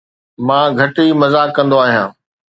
[0.47, 2.09] مان گهٽ ئي مذاق ڪندو آهيان